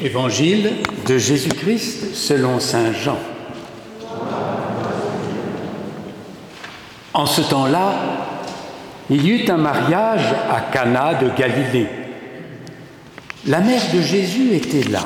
Évangile 0.00 0.72
de 1.06 1.16
Jésus-Christ 1.16 2.14
selon 2.14 2.60
Saint 2.60 2.92
Jean. 2.92 3.18
En 7.14 7.24
ce 7.24 7.40
temps-là, 7.40 7.94
il 9.08 9.24
y 9.24 9.30
eut 9.30 9.50
un 9.50 9.56
mariage 9.56 10.34
à 10.50 10.60
Cana 10.70 11.14
de 11.14 11.30
Galilée. 11.30 11.88
La 13.46 13.60
mère 13.60 13.80
de 13.94 14.02
Jésus 14.02 14.52
était 14.52 14.86
là. 14.90 15.04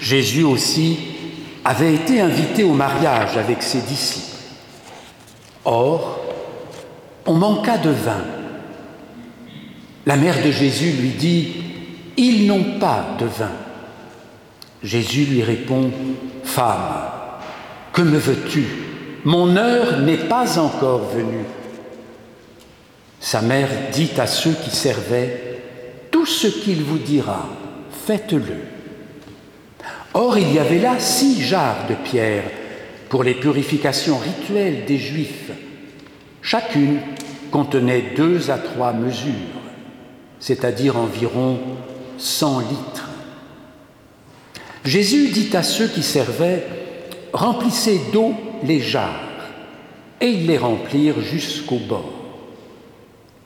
Jésus 0.00 0.44
aussi 0.44 0.98
avait 1.66 1.94
été 1.94 2.22
invité 2.22 2.64
au 2.64 2.72
mariage 2.72 3.36
avec 3.36 3.62
ses 3.62 3.80
disciples. 3.80 4.38
Or, 5.66 6.20
on 7.26 7.34
manqua 7.34 7.76
de 7.76 7.90
vin. 7.90 8.24
La 10.06 10.16
mère 10.16 10.42
de 10.42 10.50
Jésus 10.50 10.92
lui 10.92 11.10
dit, 11.10 11.48
Ils 12.16 12.46
n'ont 12.46 12.78
pas 12.78 13.16
de 13.18 13.26
vin. 13.26 13.52
Jésus 14.82 15.24
lui 15.24 15.42
répond, 15.42 15.90
Femme, 16.44 17.10
que 17.92 18.02
me 18.02 18.18
veux-tu? 18.18 18.64
Mon 19.24 19.56
heure 19.56 20.00
n'est 20.00 20.28
pas 20.28 20.58
encore 20.58 21.08
venue. 21.08 21.44
Sa 23.20 23.40
mère 23.40 23.70
dit 23.92 24.10
à 24.18 24.26
ceux 24.26 24.52
qui 24.52 24.70
servaient, 24.70 25.60
Tout 26.10 26.26
ce 26.26 26.46
qu'il 26.46 26.82
vous 26.82 26.98
dira, 26.98 27.48
faites-le. 28.06 28.56
Or, 30.12 30.38
il 30.38 30.52
y 30.52 30.58
avait 30.58 30.78
là 30.78 31.00
six 31.00 31.40
jarres 31.40 31.88
de 31.88 31.94
pierre 31.94 32.44
pour 33.08 33.24
les 33.24 33.34
purifications 33.34 34.18
rituelles 34.18 34.84
des 34.86 34.98
Juifs. 34.98 35.50
Chacune 36.42 37.00
contenait 37.50 38.12
deux 38.16 38.50
à 38.50 38.58
trois 38.58 38.92
mesures 38.92 39.32
c'est-à-dire 40.44 40.98
environ 40.98 41.58
100 42.18 42.60
litres. 42.60 43.08
Jésus 44.84 45.28
dit 45.28 45.56
à 45.56 45.62
ceux 45.62 45.88
qui 45.88 46.02
servaient, 46.02 46.66
remplissez 47.32 48.00
d'eau 48.12 48.34
les 48.62 48.80
jarres, 48.80 49.20
et 50.20 50.26
ils 50.26 50.46
les 50.46 50.58
remplirent 50.58 51.20
jusqu'au 51.20 51.78
bord. 51.78 52.12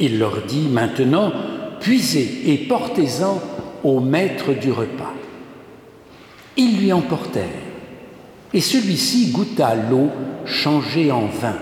Il 0.00 0.19
leur 0.19 0.42
dit 0.42 0.69
maintenant, 0.69 1.33
puisez 1.80 2.52
et 2.52 2.58
portez-en 2.58 3.41
au 3.84 4.00
maître 4.00 4.52
du 4.52 4.72
repas. 4.72 5.14
Ils 6.56 6.80
lui 6.80 6.92
emportèrent, 6.92 7.44
et 8.53 8.60
celui-ci 8.60 9.30
goûta 9.30 9.77
l'eau 9.77 10.10
changée 10.44 11.12
en 11.12 11.27
vin. 11.27 11.56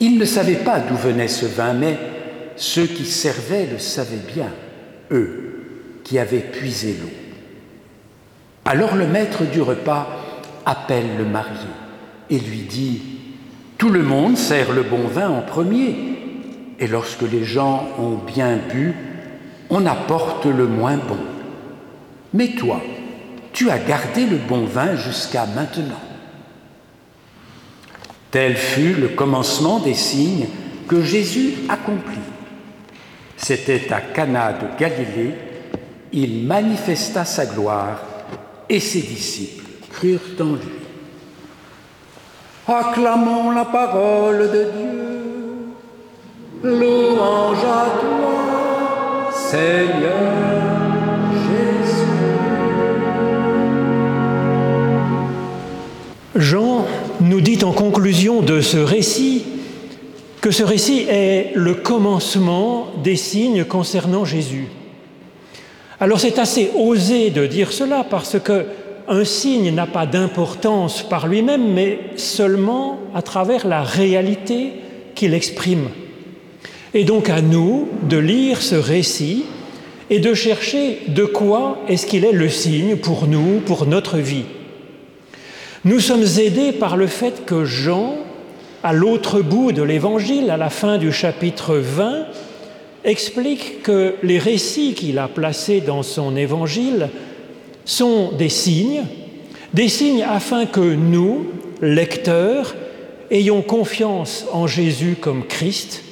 Il 0.00 0.18
ne 0.18 0.24
savait 0.24 0.56
pas 0.56 0.80
d'où 0.80 0.96
venait 0.96 1.28
ce 1.28 1.46
vin, 1.46 1.74
mais 1.74 1.96
ceux 2.56 2.86
qui 2.86 3.04
servaient 3.04 3.68
le 3.70 3.78
savaient 3.78 4.16
bien, 4.34 4.50
eux 5.12 5.51
qui 6.04 6.18
avaient 6.18 6.40
puisé 6.40 6.96
l'eau. 7.00 7.10
Alors 8.64 8.94
le 8.94 9.06
maître 9.06 9.44
du 9.44 9.60
repas 9.60 10.06
appelle 10.64 11.16
le 11.18 11.24
marié 11.24 11.68
et 12.30 12.38
lui 12.38 12.60
dit, 12.60 13.02
Tout 13.78 13.90
le 13.90 14.02
monde 14.02 14.36
sert 14.36 14.72
le 14.72 14.82
bon 14.82 15.06
vin 15.06 15.28
en 15.28 15.42
premier, 15.42 15.96
et 16.78 16.86
lorsque 16.86 17.22
les 17.22 17.44
gens 17.44 17.88
ont 17.98 18.16
bien 18.16 18.58
bu, 18.72 18.94
on 19.70 19.86
apporte 19.86 20.46
le 20.46 20.66
moins 20.66 20.96
bon. 20.96 21.18
Mais 22.34 22.48
toi, 22.48 22.80
tu 23.52 23.70
as 23.70 23.78
gardé 23.78 24.26
le 24.26 24.36
bon 24.36 24.64
vin 24.64 24.96
jusqu'à 24.96 25.46
maintenant. 25.46 26.00
Tel 28.30 28.56
fut 28.56 28.94
le 28.94 29.08
commencement 29.08 29.78
des 29.78 29.94
signes 29.94 30.46
que 30.88 31.02
Jésus 31.02 31.54
accomplit 31.68 32.18
c'était 33.42 33.92
à 33.92 34.00
Cana 34.00 34.52
de 34.52 34.78
Galilée, 34.78 35.34
il 36.12 36.44
manifesta 36.46 37.24
sa 37.24 37.46
gloire 37.46 38.00
et 38.68 38.80
ses 38.80 39.00
disciples 39.00 39.64
crurent 39.90 40.20
en 40.40 40.52
lui. 40.52 40.82
Acclamons 42.66 43.50
la 43.50 43.64
parole 43.64 44.50
de 44.50 44.66
Dieu. 44.76 45.02
Louange 46.62 47.64
à 47.64 47.86
toi, 48.00 49.30
Seigneur 49.34 50.32
Jésus. 51.32 52.06
Jean 56.36 56.86
nous 57.20 57.40
dit 57.40 57.64
en 57.64 57.72
conclusion 57.72 58.42
de 58.42 58.60
ce 58.60 58.78
récit 58.78 59.44
que 60.40 60.50
ce 60.50 60.62
récit 60.62 61.06
est 61.08 61.52
le 61.54 61.74
commencement 61.74 62.88
des 63.02 63.16
signes 63.16 63.64
concernant 63.64 64.24
Jésus. 64.24 64.68
Alors 66.02 66.18
c'est 66.18 66.40
assez 66.40 66.72
osé 66.76 67.30
de 67.30 67.46
dire 67.46 67.70
cela 67.70 68.02
parce 68.02 68.36
que 68.40 68.64
un 69.06 69.22
signe 69.24 69.72
n'a 69.72 69.86
pas 69.86 70.04
d'importance 70.04 71.04
par 71.04 71.28
lui-même, 71.28 71.74
mais 71.74 71.96
seulement 72.16 72.98
à 73.14 73.22
travers 73.22 73.68
la 73.68 73.84
réalité 73.84 74.72
qu'il 75.14 75.32
exprime. 75.32 75.90
Et 76.92 77.04
donc 77.04 77.30
à 77.30 77.40
nous 77.40 77.88
de 78.08 78.16
lire 78.16 78.62
ce 78.62 78.74
récit 78.74 79.44
et 80.10 80.18
de 80.18 80.34
chercher 80.34 81.02
de 81.06 81.24
quoi 81.24 81.78
est-ce 81.86 82.06
qu'il 82.06 82.24
est 82.24 82.32
le 82.32 82.48
signe 82.48 82.96
pour 82.96 83.28
nous, 83.28 83.60
pour 83.64 83.86
notre 83.86 84.18
vie. 84.18 84.46
Nous 85.84 86.00
sommes 86.00 86.26
aidés 86.36 86.72
par 86.72 86.96
le 86.96 87.06
fait 87.06 87.44
que 87.46 87.64
Jean 87.64 88.16
à 88.82 88.92
l'autre 88.92 89.40
bout 89.40 89.70
de 89.70 89.84
l'Évangile, 89.84 90.50
à 90.50 90.56
la 90.56 90.68
fin 90.68 90.98
du 90.98 91.12
chapitre 91.12 91.76
20, 91.76 92.26
explique 93.04 93.82
que 93.82 94.14
les 94.22 94.38
récits 94.38 94.94
qu'il 94.94 95.18
a 95.18 95.28
placés 95.28 95.80
dans 95.80 96.02
son 96.02 96.36
Évangile 96.36 97.08
sont 97.84 98.32
des 98.32 98.48
signes, 98.48 99.04
des 99.74 99.88
signes 99.88 100.22
afin 100.22 100.66
que 100.66 100.80
nous, 100.80 101.46
lecteurs, 101.80 102.74
ayons 103.30 103.62
confiance 103.62 104.46
en 104.52 104.66
Jésus 104.66 105.16
comme 105.20 105.46
Christ 105.46 106.02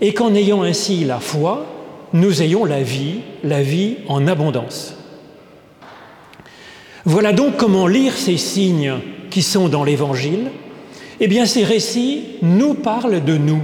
et 0.00 0.14
qu'en 0.14 0.34
ayant 0.34 0.62
ainsi 0.62 1.04
la 1.04 1.20
foi, 1.20 1.66
nous 2.12 2.42
ayons 2.42 2.64
la 2.64 2.82
vie, 2.82 3.20
la 3.44 3.62
vie 3.62 3.96
en 4.08 4.26
abondance. 4.26 4.94
Voilà 7.04 7.32
donc 7.32 7.56
comment 7.56 7.86
lire 7.86 8.16
ces 8.16 8.36
signes 8.36 8.94
qui 9.30 9.42
sont 9.42 9.68
dans 9.68 9.84
l'Évangile 9.84 10.50
eh 11.20 11.28
bien, 11.28 11.44
ces 11.44 11.64
récits 11.64 12.24
nous 12.40 12.72
parlent 12.72 13.22
de 13.22 13.36
nous, 13.36 13.60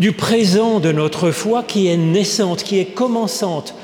du 0.00 0.12
présent 0.12 0.80
de 0.80 0.92
notre 0.92 1.30
foi 1.30 1.62
qui 1.62 1.86
est 1.88 1.98
naissante, 1.98 2.62
qui 2.62 2.78
est 2.78 2.94
commençante, 2.94 3.74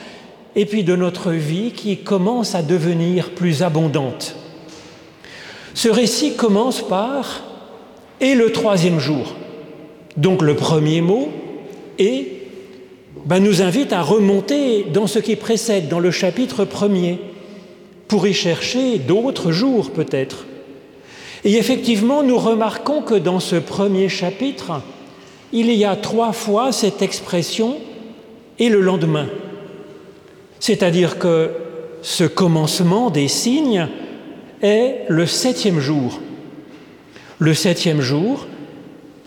et 0.56 0.65
puis 0.65 0.82
de 0.82 0.97
notre 0.97 1.31
vie 1.31 1.72
qui 1.72 1.99
commence 1.99 2.54
à 2.54 2.62
devenir 2.62 3.32
plus 3.32 3.62
abondante. 3.62 4.34
Ce 5.75 5.91
récit 5.91 6.34
commence 6.34 6.81
par 6.81 7.43
et 8.22 8.34
le 8.34 8.50
troisième 8.50 8.99
jour. 8.99 9.34
Donc 10.16 10.41
le 10.41 10.56
premier 10.56 11.03
mot 11.03 11.28
et 11.99 12.49
ben, 13.26 13.41
nous 13.41 13.60
invite 13.60 13.93
à 13.93 14.00
remonter 14.00 14.84
dans 14.84 15.06
ce 15.06 15.19
qui 15.19 15.37
précède, 15.37 15.88
dans 15.88 16.00
le 16.00 16.10
chapitre 16.10 16.65
premier, 16.65 17.19
pour 18.09 18.26
y 18.26 18.32
chercher 18.32 18.97
d'autres 18.97 19.53
jours 19.53 19.91
peut-être. 19.91 20.47
Et 21.44 21.56
effectivement, 21.59 22.22
nous 22.22 22.38
remarquons 22.38 23.03
que 23.03 23.15
dans 23.15 23.38
ce 23.38 23.56
premier 23.56 24.09
chapitre, 24.09 24.81
il 25.53 25.73
y 25.73 25.84
a 25.84 25.97
trois 25.97 26.33
fois 26.33 26.73
cette 26.73 27.03
expression 27.03 27.77
et 28.59 28.69
le 28.69 28.81
lendemain. 28.81 29.27
C'est-à-dire 30.61 31.19
que 31.19 31.51
ce 32.03 32.25
commencement 32.25 33.11
des 33.11 33.29
signes 33.29 33.89
est 34.62 35.05
le 35.09 35.27
septième 35.27 35.81
jour. 35.81 36.21
Le 37.39 37.53
septième 37.53 38.01
jour, 38.01 38.47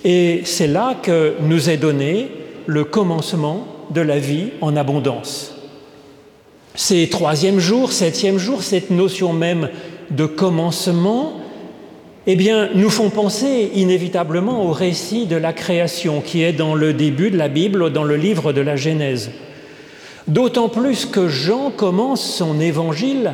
et 0.03 0.41
c'est 0.46 0.68
là 0.68 0.96
que 1.02 1.35
nous 1.41 1.69
est 1.69 1.78
donné 1.78 2.29
le 2.66 2.84
commencement 2.84 3.68
de 3.91 4.02
la 4.02 4.18
vie 4.18 4.50
en 4.62 4.75
abondance. 4.75 5.56
Ces 6.75 7.09
troisième 7.09 7.59
jour, 7.59 7.91
septième 7.91 8.38
jour, 8.38 8.64
cette 8.64 8.90
notion 8.90 9.34
même 9.34 9.70
de 10.11 10.26
commencement 10.26 11.34
eh 12.27 12.35
bien, 12.35 12.69
nous 12.75 12.89
font 12.89 13.09
penser 13.09 13.71
inévitablement 13.75 14.66
au 14.66 14.71
récit 14.71 15.25
de 15.25 15.35
la 15.35 15.53
création 15.53 16.21
qui 16.21 16.43
est 16.43 16.53
dans 16.53 16.75
le 16.75 16.93
début 16.93 17.31
de 17.31 17.37
la 17.37 17.47
Bible, 17.47 17.91
dans 17.91 18.03
le 18.03 18.16
livre 18.16 18.53
de 18.53 18.61
la 18.61 18.75
Genèse. 18.75 19.31
D'autant 20.27 20.69
plus 20.69 21.05
que 21.05 21.27
Jean 21.27 21.71
commence 21.71 22.21
son 22.21 22.59
évangile 22.59 23.33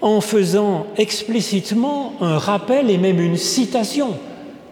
en 0.00 0.20
faisant 0.20 0.86
explicitement 0.96 2.14
un 2.20 2.38
rappel 2.38 2.90
et 2.90 2.98
même 2.98 3.20
une 3.20 3.36
citation 3.36 4.14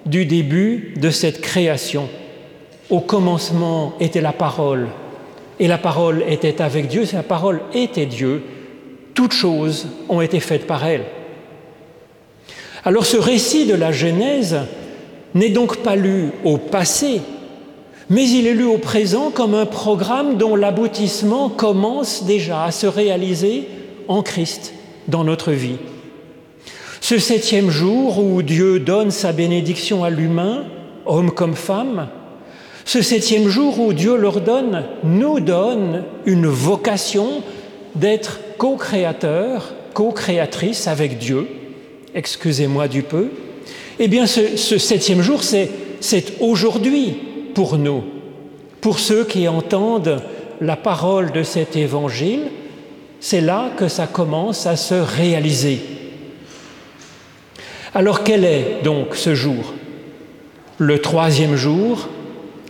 du 0.07 0.27
début 0.27 0.95
de 0.97 1.11
cette 1.11 1.41
création. 1.41 2.09
Au 2.91 3.01
commencement 3.01 3.95
était 4.01 4.21
la 4.21 4.33
parole, 4.33 4.89
et 5.61 5.69
la 5.69 5.79
parole 5.79 6.25
était 6.29 6.61
avec 6.61 6.89
Dieu, 6.89 7.05
la 7.13 7.23
parole 7.23 7.61
était 7.73 8.07
Dieu. 8.07 8.43
Toutes 9.15 9.33
choses 9.33 9.87
ont 10.09 10.21
été 10.21 10.41
faites 10.41 10.67
par 10.67 10.85
elle. 10.85 11.05
Alors 12.85 13.07
ce 13.07 13.17
récit 13.17 13.67
de 13.67 13.75
la 13.75 13.93
Genèse 13.93 14.59
n'est 15.35 15.51
donc 15.51 15.79
pas 15.79 15.95
lu 15.95 16.31
au 16.45 16.57
passé, 16.59 17.21
mais 18.11 18.29
il 18.29 18.49
est 18.49 18.55
lu 18.55 18.65
au 18.65 18.79
présent 18.79 19.31
comme 19.31 19.55
un 19.55 19.67
programme 19.67 20.37
dont 20.37 20.57
l'aboutissement 20.57 21.49
commence 21.49 22.25
déjà 22.25 22.65
à 22.65 22.73
se 22.73 22.89
réaliser 22.89 23.69
en 24.09 24.23
Christ 24.23 24.75
dans 25.07 25.23
notre 25.23 25.53
vie. 25.53 25.77
Ce 27.01 27.19
septième 27.19 27.71
jour 27.71 28.19
où 28.19 28.43
Dieu 28.43 28.81
donne 28.81 29.13
sa 29.13 29.33
bénédiction 29.33 30.03
à 30.03 30.11
l'humain, 30.11 30.65
homme 31.07 31.31
comme 31.31 31.55
femme, 31.55 32.09
ce 32.85 33.01
septième 33.01 33.49
jour 33.49 33.79
où 33.79 33.93
Dieu 33.93 34.17
leur 34.17 34.41
donne, 34.41 34.83
nous 35.05 35.39
donne 35.39 36.03
une 36.27 36.49
vocation 36.49 37.43
d'être 37.95 38.41
co-créateur, 38.59 39.73
co-créatrice 39.95 40.89
avec 40.89 41.19
Dieu, 41.19 41.47
excusez-moi 42.15 42.89
du 42.89 43.03
peu, 43.03 43.29
eh 43.99 44.09
bien 44.09 44.27
ce, 44.27 44.79
septième 44.79 45.23
jour, 45.23 45.43
c'est 45.43 46.41
aujourd'hui 46.41 47.15
pour 47.55 47.79
nous, 47.79 48.03
pour 48.81 48.99
ceux 48.99 49.25
qui 49.25 49.47
entendent 49.49 50.23
la 50.61 50.77
parole 50.77 51.33
de 51.33 51.43
cet 51.43 51.77
évangile, 51.77 52.43
c'est 53.21 53.41
là 53.41 53.71
que 53.77 53.89
ça 53.89 54.07
commence 54.07 54.67
à 54.67 54.77
se 54.77 54.95
réaliser. 54.95 55.81
Alors 57.95 58.25
quel 58.25 58.45
est 58.45 58.81
donc 58.83 59.15
ce 59.15 59.35
jour? 59.35 59.75
Le 60.79 61.01
troisième 61.01 61.57
jour, 61.57 62.09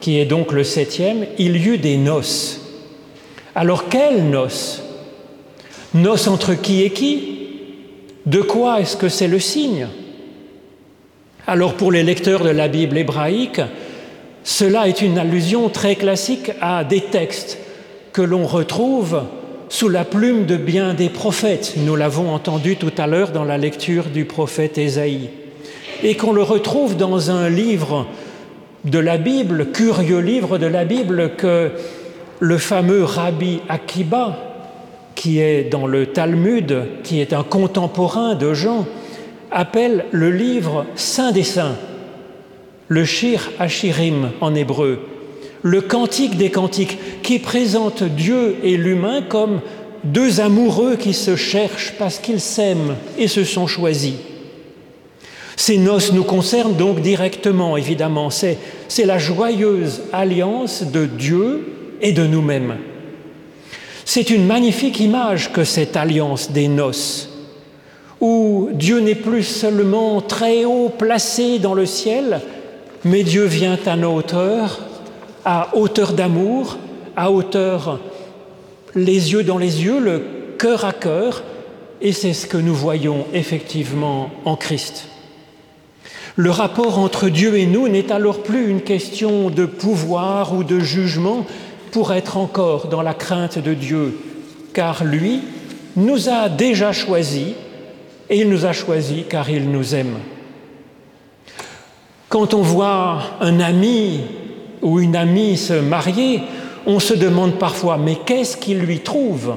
qui 0.00 0.18
est 0.18 0.26
donc 0.26 0.52
le 0.52 0.64
septième, 0.64 1.26
il 1.38 1.56
y 1.56 1.68
eut 1.68 1.78
des 1.78 1.96
noces. 1.96 2.60
Alors 3.54 3.88
quelles 3.88 4.28
noces? 4.28 4.82
Noces 5.94 6.26
entre 6.26 6.54
qui 6.54 6.82
et 6.82 6.90
qui? 6.90 7.41
De 8.26 8.40
quoi 8.40 8.80
est-ce 8.80 8.96
que 8.96 9.08
c'est 9.08 9.26
le 9.26 9.40
signe 9.40 9.88
Alors 11.46 11.74
pour 11.74 11.90
les 11.90 12.04
lecteurs 12.04 12.44
de 12.44 12.50
la 12.50 12.68
Bible 12.68 12.96
hébraïque, 12.96 13.60
cela 14.44 14.86
est 14.86 15.02
une 15.02 15.18
allusion 15.18 15.68
très 15.68 15.96
classique 15.96 16.52
à 16.60 16.84
des 16.84 17.00
textes 17.00 17.58
que 18.12 18.22
l'on 18.22 18.46
retrouve 18.46 19.22
sous 19.68 19.88
la 19.88 20.04
plume 20.04 20.46
de 20.46 20.56
bien 20.56 20.94
des 20.94 21.08
prophètes. 21.08 21.74
Nous 21.78 21.96
l'avons 21.96 22.32
entendu 22.32 22.76
tout 22.76 22.92
à 22.96 23.06
l'heure 23.06 23.32
dans 23.32 23.44
la 23.44 23.58
lecture 23.58 24.04
du 24.04 24.24
prophète 24.24 24.78
Ésaïe. 24.78 25.30
Et 26.04 26.16
qu'on 26.16 26.32
le 26.32 26.42
retrouve 26.42 26.96
dans 26.96 27.30
un 27.30 27.48
livre 27.48 28.06
de 28.84 28.98
la 28.98 29.16
Bible, 29.16 29.72
curieux 29.72 30.18
livre 30.18 30.58
de 30.58 30.66
la 30.66 30.84
Bible 30.84 31.32
que 31.36 31.70
le 32.38 32.58
fameux 32.58 33.02
rabbi 33.02 33.60
Akiba, 33.68 34.51
qui 35.14 35.40
est 35.40 35.64
dans 35.64 35.86
le 35.86 36.06
Talmud, 36.06 36.84
qui 37.02 37.20
est 37.20 37.32
un 37.32 37.42
contemporain 37.42 38.34
de 38.34 38.54
Jean, 38.54 38.86
appelle 39.50 40.06
le 40.10 40.30
livre 40.30 40.86
Saint 40.94 41.32
des 41.32 41.42
Saints, 41.42 41.76
le 42.88 43.04
Shir 43.04 43.50
Hashirim 43.58 44.30
en 44.40 44.54
hébreu, 44.54 45.00
le 45.62 45.80
Cantique 45.80 46.36
des 46.36 46.50
Cantiques, 46.50 46.98
qui 47.22 47.38
présente 47.38 48.02
Dieu 48.02 48.56
et 48.62 48.76
l'humain 48.76 49.22
comme 49.22 49.60
deux 50.04 50.40
amoureux 50.40 50.96
qui 50.96 51.14
se 51.14 51.36
cherchent 51.36 51.94
parce 51.98 52.18
qu'ils 52.18 52.40
s'aiment 52.40 52.96
et 53.18 53.28
se 53.28 53.44
sont 53.44 53.66
choisis. 53.66 54.14
Ces 55.56 55.76
noces 55.76 56.12
nous 56.12 56.24
concernent 56.24 56.74
donc 56.74 57.00
directement, 57.00 57.76
évidemment. 57.76 58.30
C'est, 58.30 58.58
la 59.04 59.18
joyeuse 59.18 60.02
alliance 60.12 60.82
de 60.82 61.06
Dieu 61.06 61.98
et 62.00 62.12
de 62.12 62.26
nous-mêmes. 62.26 62.76
C'est 64.04 64.30
une 64.30 64.46
magnifique 64.46 65.00
image 65.00 65.52
que 65.52 65.64
cette 65.64 65.96
alliance 65.96 66.50
des 66.50 66.68
noces, 66.68 67.30
où 68.20 68.68
Dieu 68.72 69.00
n'est 69.00 69.14
plus 69.14 69.42
seulement 69.42 70.20
très 70.20 70.64
haut 70.64 70.88
placé 70.88 71.58
dans 71.58 71.74
le 71.74 71.86
ciel, 71.86 72.40
mais 73.04 73.22
Dieu 73.22 73.44
vient 73.44 73.78
à 73.86 73.96
nos 73.96 74.16
hauteur, 74.16 74.80
à 75.44 75.76
hauteur 75.76 76.12
d'amour, 76.12 76.78
à 77.16 77.30
hauteur 77.30 78.00
les 78.94 79.32
yeux 79.32 79.42
dans 79.42 79.58
les 79.58 79.84
yeux, 79.84 80.00
le 80.00 80.22
cœur 80.58 80.84
à 80.84 80.92
cœur, 80.92 81.42
et 82.00 82.12
c'est 82.12 82.32
ce 82.32 82.46
que 82.46 82.56
nous 82.56 82.74
voyons 82.74 83.26
effectivement 83.32 84.30
en 84.44 84.56
Christ. 84.56 85.08
Le 86.36 86.50
rapport 86.50 86.98
entre 86.98 87.28
Dieu 87.28 87.56
et 87.58 87.66
nous 87.66 87.88
n'est 87.88 88.10
alors 88.10 88.42
plus 88.42 88.68
une 88.68 88.80
question 88.80 89.50
de 89.50 89.66
pouvoir 89.66 90.54
ou 90.54 90.64
de 90.64 90.80
jugement 90.80 91.46
pour 91.92 92.12
être 92.14 92.38
encore 92.38 92.88
dans 92.88 93.02
la 93.02 93.14
crainte 93.14 93.58
de 93.58 93.74
Dieu, 93.74 94.18
car 94.72 95.04
lui 95.04 95.42
nous 95.94 96.28
a 96.28 96.48
déjà 96.48 96.90
choisis 96.90 97.48
et 98.30 98.40
il 98.40 98.48
nous 98.48 98.64
a 98.64 98.72
choisis 98.72 99.24
car 99.28 99.50
il 99.50 99.70
nous 99.70 99.94
aime. 99.94 100.16
Quand 102.30 102.54
on 102.54 102.62
voit 102.62 103.18
un 103.40 103.60
ami 103.60 104.22
ou 104.80 105.00
une 105.00 105.14
amie 105.16 105.58
se 105.58 105.74
marier, 105.74 106.40
on 106.86 106.98
se 106.98 107.12
demande 107.12 107.58
parfois, 107.58 107.98
mais 107.98 108.16
qu'est-ce 108.24 108.56
qu'il 108.56 108.78
lui 108.78 109.00
trouve? 109.00 109.56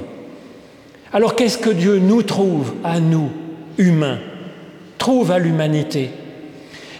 Alors 1.13 1.35
qu'est-ce 1.35 1.57
que 1.57 1.69
Dieu 1.69 1.99
nous 1.99 2.21
trouve 2.21 2.73
à 2.83 2.99
nous, 2.99 3.29
humains, 3.77 4.19
trouve 4.97 5.31
à 5.31 5.39
l'humanité? 5.39 6.09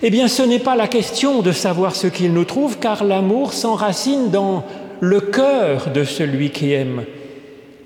Eh 0.01 0.09
bien, 0.09 0.29
ce 0.29 0.43
n'est 0.43 0.59
pas 0.59 0.77
la 0.77 0.87
question 0.87 1.41
de 1.41 1.51
savoir 1.51 1.93
ce 1.95 2.07
qu'il 2.07 2.31
nous 2.31 2.45
trouve, 2.45 2.77
car 2.79 3.03
l'amour 3.03 3.51
s'enracine 3.51 4.29
dans 4.29 4.63
le 5.05 5.21
cœur 5.21 5.91
de 5.93 6.03
celui 6.03 6.49
qui 6.49 6.73
aime. 6.73 7.03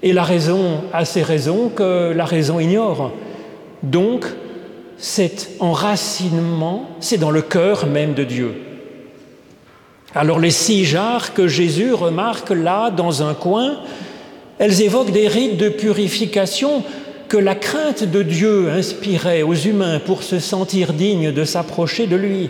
Et 0.01 0.13
la 0.13 0.24
raison 0.24 0.83
a 0.94 1.04
ses 1.04 1.21
raisons 1.21 1.69
que 1.69 2.13
la 2.13 2.25
raison 2.25 2.60
ignore. 2.60 3.12
Donc, 3.83 4.25
cet 4.98 5.50
enracinement, 5.60 6.89
c'est 7.00 7.18
dans 7.18 7.31
le 7.31 7.42
cœur 7.42 7.88
même 7.88 8.13
de 8.13 8.24
Dieu. 8.24 8.54
Alors 10.16 10.39
les 10.39 10.51
six 10.51 10.86
jarres 10.86 11.33
que 11.33 11.48
Jésus 11.48 11.94
remarque 11.94 12.50
là 12.50 12.89
dans 12.89 13.22
un 13.22 13.33
coin, 13.33 13.77
elles 14.57 14.81
évoquent 14.81 15.12
des 15.12 15.27
rites 15.27 15.57
de 15.57 15.69
purification 15.69 16.83
que 17.27 17.38
la 17.38 17.54
crainte 17.54 18.04
de 18.04 18.24
Dieu 18.24 18.69
inspirait 18.72 19.44
aux 19.44 19.54
humains 19.54 20.00
pour 20.00 20.24
se 20.24 20.39
sentir 20.39 20.94
dignes 20.94 21.31
de 21.31 21.44
s'approcher 21.44 22.07
de 22.07 22.15
lui. 22.15 22.50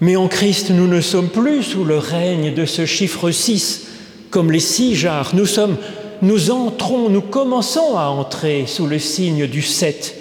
Mais 0.00 0.16
en 0.16 0.28
Christ, 0.28 0.70
nous 0.70 0.86
ne 0.86 1.00
sommes 1.00 1.28
plus 1.28 1.62
sous 1.62 1.84
le 1.84 1.96
règne 1.96 2.52
de 2.52 2.66
ce 2.66 2.84
chiffre 2.84 3.30
6, 3.30 3.86
comme 4.30 4.52
les 4.52 4.60
six 4.60 4.94
jarres. 4.94 5.30
Nous 5.34 5.46
sommes, 5.46 5.76
nous 6.20 6.50
entrons, 6.50 7.08
nous 7.08 7.22
commençons 7.22 7.96
à 7.96 8.08
entrer 8.08 8.64
sous 8.66 8.86
le 8.86 8.98
signe 8.98 9.46
du 9.46 9.62
7, 9.62 10.16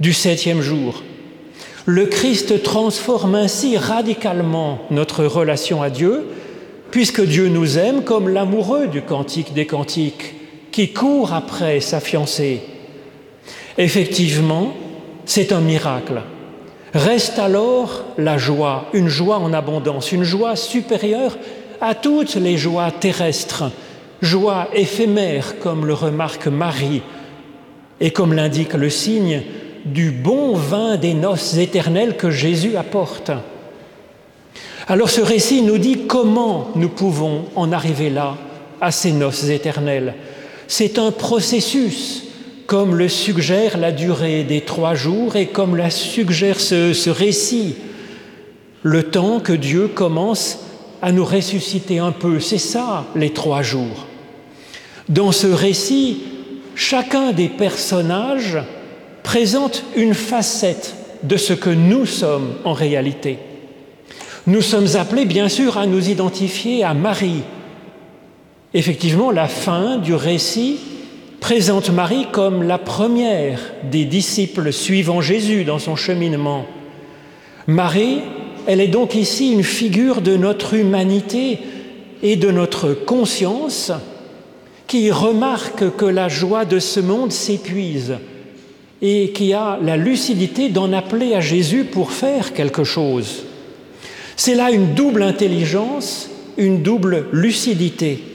du 0.00 0.14
septième 0.14 0.62
jour. 0.62 1.02
Le 1.84 2.06
Christ 2.06 2.62
transforme 2.62 3.34
ainsi 3.34 3.76
radicalement 3.76 4.78
notre 4.90 5.24
relation 5.24 5.82
à 5.82 5.90
Dieu, 5.90 6.26
puisque 6.90 7.22
Dieu 7.22 7.48
nous 7.48 7.78
aime 7.78 8.04
comme 8.04 8.28
l'amoureux 8.28 8.86
du 8.86 9.02
cantique 9.02 9.52
des 9.52 9.66
cantiques, 9.66 10.34
qui 10.72 10.92
court 10.92 11.34
après 11.34 11.80
sa 11.80 12.00
fiancée. 12.00 12.62
Effectivement, 13.76 14.72
c'est 15.26 15.52
un 15.52 15.60
miracle. 15.60 16.22
Reste 16.94 17.38
alors 17.38 18.04
la 18.18 18.36
joie, 18.36 18.86
une 18.92 19.08
joie 19.08 19.38
en 19.38 19.52
abondance, 19.52 20.10
une 20.12 20.24
joie 20.24 20.56
supérieure 20.56 21.36
à 21.80 21.94
toutes 21.94 22.34
les 22.34 22.56
joies 22.56 22.90
terrestres, 22.90 23.70
joie 24.20 24.68
éphémère 24.74 25.58
comme 25.60 25.86
le 25.86 25.94
remarque 25.94 26.48
Marie 26.48 27.02
et 28.00 28.10
comme 28.10 28.32
l'indique 28.32 28.74
le 28.74 28.90
signe 28.90 29.42
du 29.84 30.10
bon 30.10 30.54
vin 30.54 30.96
des 30.96 31.14
noces 31.14 31.56
éternelles 31.56 32.16
que 32.16 32.30
Jésus 32.30 32.76
apporte. 32.76 33.30
Alors 34.88 35.10
ce 35.10 35.20
récit 35.20 35.62
nous 35.62 35.78
dit 35.78 36.06
comment 36.08 36.70
nous 36.74 36.88
pouvons 36.88 37.44
en 37.54 37.70
arriver 37.70 38.10
là, 38.10 38.36
à 38.80 38.90
ces 38.90 39.12
noces 39.12 39.48
éternelles. 39.48 40.14
C'est 40.66 40.98
un 40.98 41.12
processus, 41.12 42.24
comme 42.70 42.94
le 42.94 43.08
suggère 43.08 43.78
la 43.78 43.90
durée 43.90 44.44
des 44.44 44.60
trois 44.60 44.94
jours 44.94 45.34
et 45.34 45.48
comme 45.48 45.74
la 45.74 45.90
suggère 45.90 46.60
ce, 46.60 46.92
ce 46.92 47.10
récit. 47.10 47.74
Le 48.84 49.02
temps 49.02 49.40
que 49.40 49.52
Dieu 49.52 49.88
commence 49.88 50.60
à 51.02 51.10
nous 51.10 51.24
ressusciter 51.24 51.98
un 51.98 52.12
peu, 52.12 52.38
c'est 52.38 52.58
ça 52.58 53.06
les 53.16 53.30
trois 53.30 53.62
jours. 53.62 54.06
Dans 55.08 55.32
ce 55.32 55.48
récit, 55.48 56.22
chacun 56.76 57.32
des 57.32 57.48
personnages 57.48 58.58
présente 59.24 59.82
une 59.96 60.14
facette 60.14 60.94
de 61.24 61.36
ce 61.36 61.54
que 61.54 61.70
nous 61.70 62.06
sommes 62.06 62.52
en 62.62 62.72
réalité. 62.72 63.38
Nous 64.46 64.62
sommes 64.62 64.94
appelés 64.94 65.24
bien 65.24 65.48
sûr 65.48 65.76
à 65.76 65.86
nous 65.86 66.08
identifier 66.08 66.84
à 66.84 66.94
Marie. 66.94 67.42
Effectivement, 68.74 69.32
la 69.32 69.48
fin 69.48 69.96
du 69.96 70.14
récit 70.14 70.78
présente 71.40 71.90
Marie 71.90 72.26
comme 72.30 72.62
la 72.62 72.78
première 72.78 73.58
des 73.90 74.04
disciples 74.04 74.72
suivant 74.72 75.20
Jésus 75.20 75.64
dans 75.64 75.78
son 75.78 75.96
cheminement. 75.96 76.66
Marie, 77.66 78.20
elle 78.66 78.80
est 78.80 78.88
donc 78.88 79.14
ici 79.14 79.52
une 79.52 79.64
figure 79.64 80.20
de 80.20 80.36
notre 80.36 80.74
humanité 80.74 81.58
et 82.22 82.36
de 82.36 82.50
notre 82.50 82.92
conscience 82.92 83.90
qui 84.86 85.10
remarque 85.10 85.96
que 85.96 86.04
la 86.04 86.28
joie 86.28 86.66
de 86.66 86.78
ce 86.78 87.00
monde 87.00 87.32
s'épuise 87.32 88.16
et 89.00 89.30
qui 89.30 89.54
a 89.54 89.78
la 89.82 89.96
lucidité 89.96 90.68
d'en 90.68 90.92
appeler 90.92 91.34
à 91.34 91.40
Jésus 91.40 91.84
pour 91.84 92.12
faire 92.12 92.52
quelque 92.52 92.84
chose. 92.84 93.44
C'est 94.36 94.54
là 94.54 94.70
une 94.70 94.94
double 94.94 95.22
intelligence, 95.22 96.28
une 96.58 96.82
double 96.82 97.26
lucidité. 97.32 98.29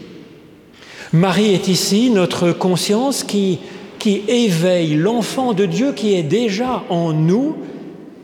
Marie 1.15 1.53
est 1.53 1.69
ici 1.69 2.09
notre 2.09 2.51
conscience 2.51 3.23
qui, 3.23 3.59
éveille 4.05 4.95
l'enfant 4.95 5.53
de 5.53 5.65
Dieu 5.65 5.93
qui 5.93 6.13
est 6.13 6.23
déjà 6.23 6.83
en 6.89 7.13
nous, 7.13 7.55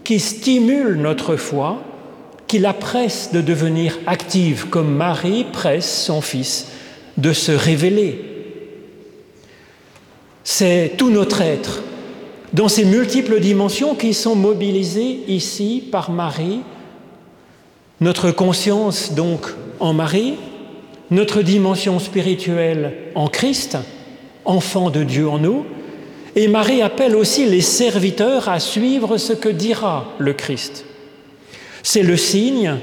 qui 0.03 0.19
stimule 0.19 0.95
notre 0.95 1.37
foi, 1.37 1.81
qui 2.47 2.59
la 2.59 2.73
presse 2.73 3.31
de 3.31 3.39
devenir 3.39 3.97
active, 4.05 4.67
comme 4.69 4.93
Marie 4.93 5.45
presse 5.53 6.03
son 6.03 6.19
fils 6.19 6.67
de 7.17 7.31
se 7.31 7.53
révéler. 7.53 8.25
C'est 10.43 10.91
tout 10.97 11.09
notre 11.09 11.41
être, 11.41 11.81
dans 12.51 12.67
ces 12.67 12.83
multiples 12.83 13.39
dimensions 13.39 13.95
qui 13.95 14.13
sont 14.13 14.35
mobilisées 14.35 15.21
ici 15.29 15.81
par 15.91 16.11
Marie, 16.11 16.59
notre 18.01 18.31
conscience 18.31 19.13
donc 19.13 19.47
en 19.79 19.93
Marie, 19.93 20.35
notre 21.11 21.41
dimension 21.41 21.99
spirituelle 21.99 22.93
en 23.15 23.27
Christ, 23.27 23.77
enfant 24.45 24.89
de 24.89 25.03
Dieu 25.03 25.27
en 25.27 25.37
nous, 25.37 25.65
et 26.37 26.47
Marie 26.47 26.81
appelle 26.81 27.17
aussi 27.17 27.45
les 27.45 27.61
serviteurs 27.61 28.47
à 28.47 28.61
suivre 28.61 29.17
ce 29.17 29.33
que 29.33 29.49
dira 29.49 30.13
le 30.17 30.31
Christ. 30.31 30.85
C'est 31.83 32.03
le 32.03 32.15
signe 32.15 32.77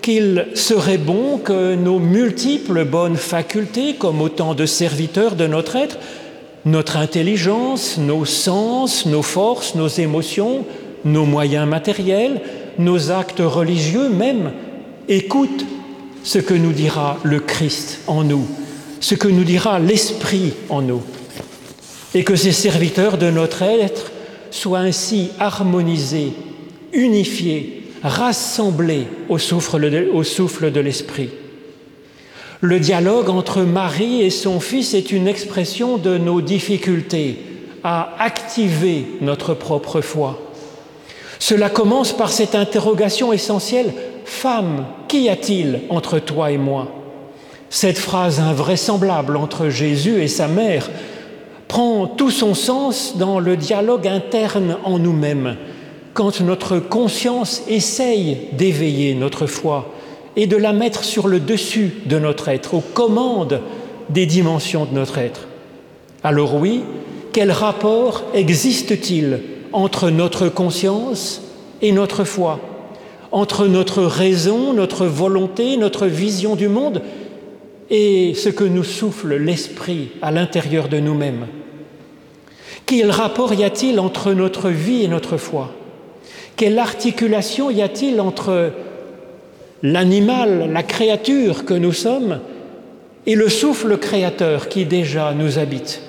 qu'il 0.00 0.46
serait 0.54 0.96
bon 0.96 1.36
que 1.36 1.74
nos 1.74 1.98
multiples 1.98 2.84
bonnes 2.84 3.16
facultés, 3.16 3.94
comme 3.94 4.22
autant 4.22 4.54
de 4.54 4.64
serviteurs 4.64 5.34
de 5.34 5.46
notre 5.46 5.76
être, 5.76 5.98
notre 6.64 6.96
intelligence, 6.96 7.98
nos 7.98 8.24
sens, 8.24 9.04
nos 9.04 9.22
forces, 9.22 9.74
nos 9.74 9.88
émotions, 9.88 10.64
nos 11.04 11.26
moyens 11.26 11.68
matériels, 11.68 12.40
nos 12.78 13.10
actes 13.10 13.42
religieux 13.44 14.08
même, 14.08 14.52
écoutent 15.08 15.66
ce 16.28 16.38
que 16.38 16.52
nous 16.52 16.72
dira 16.72 17.16
le 17.22 17.40
Christ 17.40 18.00
en 18.06 18.22
nous, 18.22 18.46
ce 19.00 19.14
que 19.14 19.28
nous 19.28 19.44
dira 19.44 19.78
l'Esprit 19.78 20.52
en 20.68 20.82
nous, 20.82 21.00
et 22.14 22.22
que 22.22 22.36
ces 22.36 22.52
serviteurs 22.52 23.16
de 23.16 23.30
notre 23.30 23.62
être 23.62 24.12
soient 24.50 24.80
ainsi 24.80 25.30
harmonisés, 25.40 26.34
unifiés, 26.92 27.84
rassemblés 28.02 29.06
au 29.30 29.38
souffle 29.38 29.80
de, 30.70 30.80
l'Esprit. 30.80 31.30
Le 32.60 32.78
dialogue 32.78 33.30
entre 33.30 33.62
Marie 33.62 34.20
et 34.20 34.28
son 34.28 34.60
fils 34.60 34.92
est 34.92 35.10
une 35.10 35.28
expression 35.28 35.96
de 35.96 36.18
nos 36.18 36.42
difficultés 36.42 37.38
à 37.82 38.14
activer 38.18 39.06
notre 39.22 39.54
propre 39.54 40.02
foi. 40.02 40.38
Cela 41.38 41.70
commence 41.70 42.14
par 42.14 42.30
cette 42.30 42.54
interrogation 42.54 43.32
essentielle 43.32 43.94
Femme, 44.26 44.84
qu'y 45.08 45.28
a-t-il 45.28 45.80
entre 45.88 46.18
toi 46.18 46.50
et 46.50 46.58
moi? 46.58 46.88
Cette 47.70 47.98
phrase 47.98 48.40
invraisemblable 48.40 49.36
entre 49.36 49.68
Jésus 49.68 50.22
et 50.22 50.28
sa 50.28 50.48
mère 50.48 50.88
prend 51.66 52.06
tout 52.06 52.30
son 52.30 52.54
sens 52.54 53.16
dans 53.16 53.40
le 53.40 53.56
dialogue 53.56 54.06
interne 54.06 54.76
en 54.84 54.98
nous-mêmes, 54.98 55.56
quand 56.14 56.40
notre 56.40 56.78
conscience 56.78 57.62
essaye 57.68 58.48
d'éveiller 58.52 59.14
notre 59.14 59.46
foi 59.46 59.92
et 60.36 60.46
de 60.46 60.56
la 60.56 60.72
mettre 60.72 61.04
sur 61.04 61.28
le 61.28 61.40
dessus 61.40 61.92
de 62.06 62.18
notre 62.18 62.48
être, 62.48 62.74
aux 62.74 62.80
commandes 62.80 63.60
des 64.08 64.24
dimensions 64.24 64.86
de 64.86 64.94
notre 64.94 65.18
être. 65.18 65.48
Alors 66.24 66.54
oui, 66.54 66.82
quel 67.32 67.52
rapport 67.52 68.22
existe-t-il 68.34 69.40
entre 69.72 70.10
notre 70.10 70.48
conscience 70.48 71.42
et 71.82 71.92
notre 71.92 72.24
foi? 72.24 72.60
Entre 73.30 73.66
notre 73.66 74.02
raison, 74.02 74.72
notre 74.72 75.06
volonté, 75.06 75.76
notre 75.76 76.06
vision 76.06 76.56
du 76.56 76.68
monde 76.68 77.02
et 77.90 78.34
ce 78.34 78.48
que 78.48 78.64
nous 78.64 78.84
souffle 78.84 79.34
l'esprit 79.36 80.10
à 80.22 80.30
l'intérieur 80.30 80.88
de 80.88 80.98
nous-mêmes. 80.98 81.46
Quel 82.86 83.10
rapport 83.10 83.52
y 83.54 83.64
a-t-il 83.64 84.00
entre 84.00 84.32
notre 84.32 84.70
vie 84.70 85.04
et 85.04 85.08
notre 85.08 85.36
foi? 85.36 85.72
Quelle 86.56 86.78
articulation 86.78 87.70
y 87.70 87.82
a-t-il 87.82 88.20
entre 88.20 88.72
l'animal, 89.82 90.70
la 90.72 90.82
créature 90.82 91.64
que 91.64 91.74
nous 91.74 91.92
sommes, 91.92 92.40
et 93.26 93.34
le 93.34 93.48
souffle 93.48 93.98
créateur 93.98 94.68
qui 94.68 94.86
déjà 94.86 95.34
nous 95.34 95.58
habite? 95.58 96.02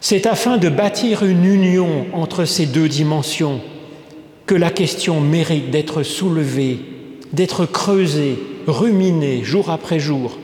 C'est 0.00 0.26
afin 0.26 0.56
de 0.56 0.68
bâtir 0.68 1.24
une 1.24 1.44
union 1.44 2.06
entre 2.12 2.44
ces 2.44 2.66
deux 2.66 2.88
dimensions 2.88 3.60
que 4.50 4.56
la 4.56 4.72
question 4.72 5.20
mérite 5.20 5.70
d'être 5.70 6.02
soulevée, 6.02 6.80
d'être 7.32 7.66
creusée, 7.66 8.36
ruminée 8.66 9.44
jour 9.44 9.70
après 9.70 10.00
jour. 10.00 10.38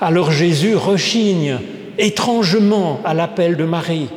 Alors 0.00 0.32
Jésus 0.32 0.74
rechigne 0.74 1.58
étrangement 1.98 2.98
à 3.04 3.14
l'appel 3.14 3.56
de 3.56 3.62
Marie. 3.62 4.08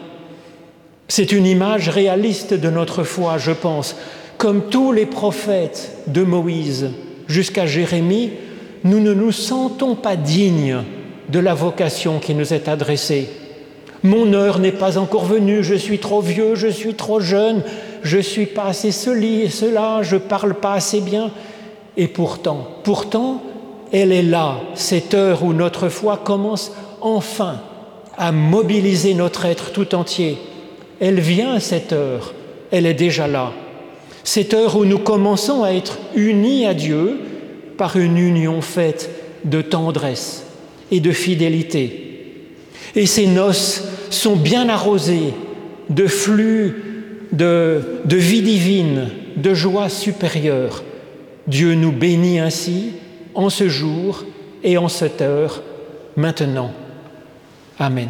C'est 1.08 1.34
une 1.34 1.46
image 1.46 1.88
réaliste 1.88 2.56
de 2.56 2.72
notre 2.72 3.04
foi, 3.04 3.38
je 3.38 3.52
pense. 3.52 3.96
Comme 4.40 4.64
tous 4.72 4.92
les 4.92 5.06
prophètes 5.06 5.96
de 6.08 6.24
Moïse 6.24 6.90
jusqu'à 7.28 7.68
Jérémie, 7.68 8.32
nous 8.84 9.00
ne 9.00 9.14
nous 9.14 9.32
sentons 9.32 9.94
pas 9.94 10.16
dignes 10.16 10.80
de 11.30 11.38
la 11.38 11.54
vocation 11.54 12.18
qui 12.18 12.34
nous 12.34 12.56
est 12.56 12.68
adressée. 12.68 13.30
Mon 14.02 14.34
heure 14.34 14.58
n'est 14.58 14.72
pas 14.72 14.98
encore 14.98 15.26
venue, 15.26 15.64
je 15.64 15.76
suis 15.76 16.00
trop 16.00 16.22
vieux, 16.22 16.56
je 16.56 16.68
suis 16.68 16.96
trop 16.96 17.20
jeune, 17.20 17.62
je 18.04 18.18
suis 18.20 18.46
pas 18.46 18.66
assez 18.66 18.92
celi 18.92 19.42
et 19.42 19.50
cela, 19.50 20.04
je 20.04 20.18
parle 20.18 20.56
pas 20.56 20.74
assez 20.74 21.02
bien. 21.02 21.32
Et 21.96 22.08
pourtant, 22.08 22.68
pourtant, 22.84 23.42
elle 23.92 24.12
est 24.12 24.24
là, 24.24 24.58
cette 24.76 25.14
heure 25.14 25.44
où 25.44 25.54
notre 25.54 25.90
foi 25.90 26.18
commence 26.18 26.74
enfin 27.02 27.62
à 28.18 28.32
mobiliser 28.32 29.14
notre 29.14 29.46
être 29.46 29.72
tout 29.72 29.96
entier. 29.96 30.38
Elle 31.00 31.20
vient 31.20 31.60
cette 31.60 31.94
heure, 31.94 32.34
elle 32.72 32.86
est 32.86 32.94
déjà 32.94 33.28
là. 33.28 33.52
Cette 34.24 34.54
heure 34.54 34.78
où 34.78 34.86
nous 34.86 35.00
commençons 35.00 35.64
à 35.64 35.72
être 35.72 36.00
unis 36.16 36.66
à 36.66 36.74
Dieu 36.74 37.20
par 37.78 37.98
une 37.98 38.18
union 38.18 38.62
faite 38.62 39.10
de 39.46 39.62
tendresse 39.62 40.46
et 40.92 41.00
de 41.00 41.12
fidélité. 41.12 42.40
Et 42.96 43.06
ces 43.06 43.28
noces 43.28 43.84
sont 44.10 44.36
bien 44.36 44.70
arrosées 44.70 45.34
de 45.90 46.08
flux 46.08 46.93
de, 47.34 48.16
vie 48.16 48.42
divine, 48.42 49.10
de 49.36 49.54
joie 49.54 49.90
supérieure. 49.90 50.84
Dieu 51.48 51.76
nous 51.76 51.92
bénit 51.92 52.40
ainsi 52.40 52.94
en 53.34 53.50
ce 53.50 53.68
jour 53.68 54.24
et 54.64 54.78
en 54.78 54.88
cette 54.88 55.22
heure, 55.22 55.62
maintenant. 56.16 56.72
Amen. 57.80 58.10